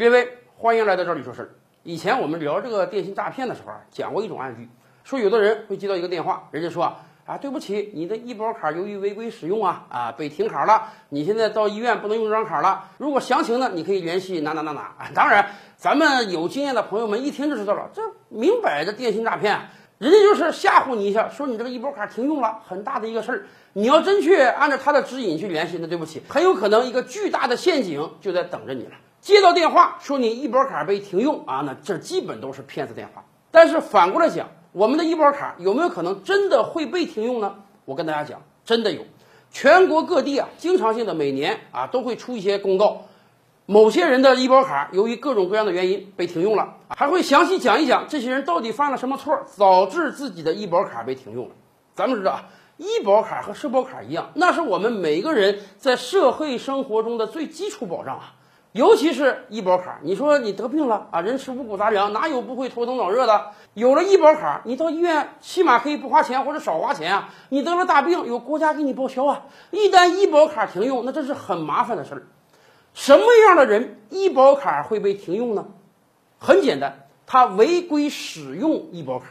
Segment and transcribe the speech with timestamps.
[0.00, 1.50] 各位，欢迎来到这里说事儿。
[1.82, 4.66] 以前我们聊这个电信诈骗的时候啊，讲过一种案例，
[5.04, 12.88] 说有的人会接到一个电话，人家说啊，啊对不起，你的医保卡由于违规使用啊啊被停卡了，你现在到医院不能用这张卡了。
[12.96, 15.10] 如果详情呢，你可以联系哪哪哪哪啊。
[15.14, 15.44] 当然，
[15.76, 19.60] 咱们有经验的朋友们一听就知道了，这明摆着电信诈骗。
[19.98, 23.44] 人家就是吓唬你一下，说你这个医保卡停用了，很大的一个事儿。
[23.74, 28.92] 你要真去按照他的指引去联系，那对不起，很有可能一个巨大的陷阱就在等着你了。
[29.20, 33.24] 接到电话说你医保卡被停用啊，那这基本都是骗子电话。
[33.50, 37.56] 但是反过来讲，我们的医保卡有没有可能真的会被停用呢？
[37.84, 39.02] 我跟大家讲，真的有，
[39.50, 43.02] 全国各地啊，经常性的每年啊都会出一些公告。
[43.66, 51.54] 某些人的医保卡由于各种各样的原因被停用了，还会详细讲一讲这些人到底犯了什么错，导致自己的医保卡被停用了。
[51.94, 58.34] 咱们知道啊，医保卡和社保卡一样，那是我们每个人在社会生活中的最基础保障啊。
[58.72, 63.46] 尤其是医保卡，你说你得病了啊，人吃五谷杂粮，哪有不会头疼脑热的？
[63.74, 67.30] 有了医保卡，你到医院起码可以不花钱或者少花钱啊。
[67.48, 69.46] 你得了大病，有国家给你报销啊。
[69.72, 72.22] 一旦医保卡停用，那这是很麻烦的事儿。
[72.94, 75.66] 什么样的人医保卡会被停用呢？
[76.38, 79.26] 很简单，他违规使用医保卡。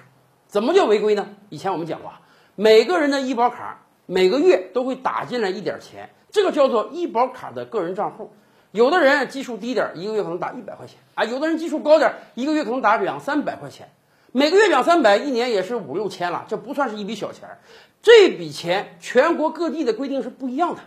[0.47, 1.29] 怎么叫违规呢？
[1.47, 2.11] 以前我们讲过，
[2.55, 8.33] 每个人的医保卡每个月都会打进来一点钱，这个叫做医保卡的个人账户。
[8.71, 13.89] 有的人基数低点，一个月可能打一百块钱啊；有的人基数高点，一个月可能打两三百块钱。
[14.31, 17.49] 每个月两三百，一年也是五六千了，这不算是一笔小钱。
[18.03, 20.81] 这笔钱全国各地的规定是不一样的。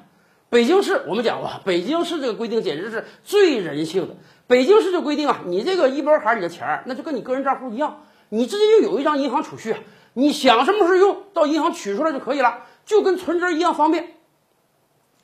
[0.49, 4.15] 北京市我们讲过，北京市这个规定简直是最人性的。
[4.47, 9.75] 北京市这规定啊，你这个医保卡里的钱儿，那就跟你个人账户一样，你直接就有一张银行储蓄，
[10.13, 14.15] 你想什么时候用到银行取出来就可以了，就跟存折一样方便。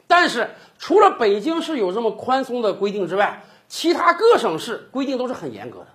[0.08, 5.86] 但是除了北京市有这么宽松的规定之外，其他各省市规定都是很严格的，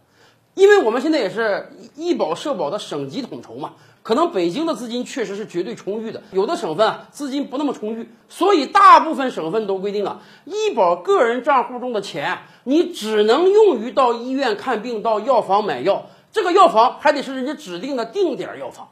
[0.53, 3.73] 因为我们现在也是医保社保的省级统筹嘛。
[4.03, 18.89] 可能北京的资金确实是绝对充裕的，有的省份啊资金不那么充裕，所以大部分省份都规定啊，医保个人账户中的钱你只能用于到医院看病、到药房买药，这个药房还得是人家指定的定点药房。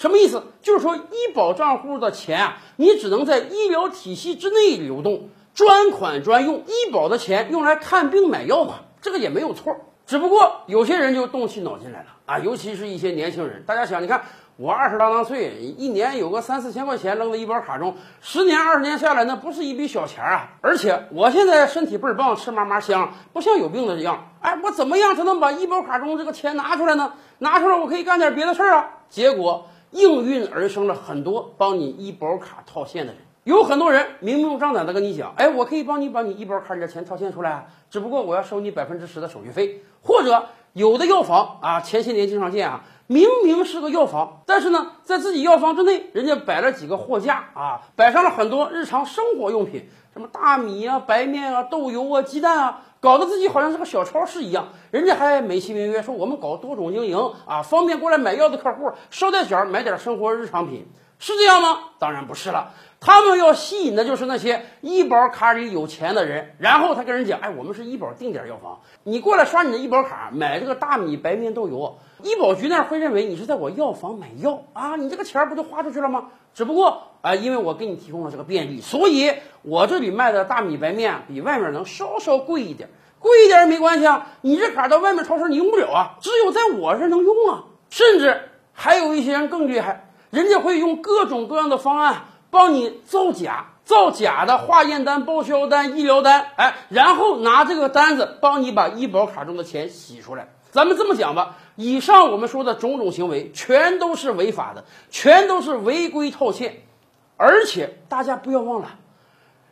[0.00, 0.44] 什么意思？
[0.62, 6.64] 就是说医保账户的钱啊，你只能在医疗体系之内流动，专款专用。
[6.66, 9.76] 医保的钱用来看病买药嘛，这个也没有错。
[10.06, 13.62] 只不过有些人就动起脑筋来了啊，尤其是一些年轻人。
[13.66, 14.22] 大家想，你看
[14.56, 20.48] 我二十郎当岁，一年有个三四千块钱扔在医保卡中，十年二十年下来，那不是一笔小钱啊！
[20.62, 24.30] 而且我现在身体倍儿棒，吃嘛嘛香，不像有病的一样。
[24.40, 27.12] 哎，我怎么样才能把医保卡中这个钱拿出来呢？
[27.36, 28.88] 拿出来我可以干点别的事儿啊！
[29.10, 33.22] 结果应运而生了很多帮你医保卡套现的人。
[33.44, 39.82] 有很多人明目张胆的跟你讲，哎，我可以帮你把你医保卡里的钱套现出来啊，只不过我要收你百分之十的手续费。
[40.02, 54.68] 或者有的药房啊，前些年经常见啊，明明是个药房，但是呢，在自己药房之内，人家摆了几个货架啊，摆上了很多日常生活用品，什么大米啊、白面啊、豆油啊、鸡蛋啊，搞得自己好像是个小超市一样。
[54.92, 60.86] 人家还美其名曰说我们搞多种经营啊，方便过来买药的客户捎带脚买点生活日常品。
[61.20, 61.78] 是这样吗？
[62.00, 62.72] 当然不是了。
[62.98, 76.28] 他们要吸引的就是那些医保卡里有钱的人，然后他跟人讲：“哎，我们是医保定点药房，你过来刷你的医保卡买这个大米、白面、豆油，医保局那儿会认为你是在我药房买药啊，你这个钱不就花出去了吗？
[76.52, 79.32] 只不过啊，因为我给你提供了这个便利，所以
[79.62, 84.26] 我这里卖的大米、白面比外面能稍稍贵一点，贵一点也没关系啊。
[84.42, 87.64] 你这卡到外面超市你用不了啊，只有在我这能用啊。
[87.88, 88.42] 甚至
[88.72, 100.48] 还有一些人更厉害。”人家会用各种各样的方案帮你造假，造假的化验单、报销单、医疗单，哎，然后拿这个单子帮你把医保卡中的钱洗出来。
[100.70, 106.82] 咱们这么讲吧，以上我们说的种种行为全都是违法的，全都是违规套现。
[107.36, 108.90] 而且大家不要忘了，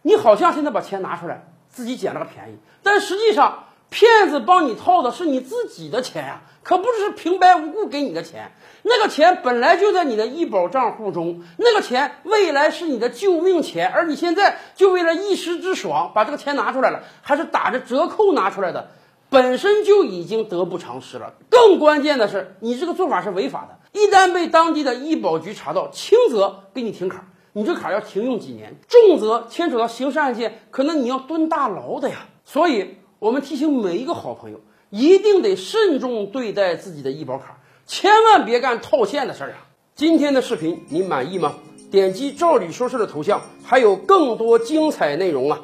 [0.03, 3.65] 你好像现在把钱拿出来，自己捡了个便宜，但实际上。
[3.91, 8.53] 骗子帮你套的是你自己的钱呀，可不是平白无故给你的钱。
[8.83, 18.91] 那个钱本来就在你的医保账户中，那个钱未来是你的救命钱，而你现在就为了一时之爽把这个钱拿出来了，还是打着折扣拿出来的，
[19.31, 21.35] 本身就已经得不偿失了。
[21.49, 32.27] 更关键的是，你这个做法是违法的，一旦被当地的医保局查到，轻则给你停卡，你这卡要停用几年；重则牵扯到刑事案件，可能你要蹲大牢的呀。
[32.45, 32.99] 所以。
[33.21, 34.61] 我们提醒每一个好朋友，
[34.91, 39.67] 一定得慎重对待自己的医保卡，千万别干套现的事儿啊！
[39.97, 41.57] 今天的视频你满意吗？
[41.91, 45.61] 点击“照理说事”的头像，还有更多精彩内容啊！